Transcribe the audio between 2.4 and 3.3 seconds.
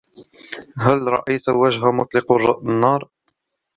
النار؟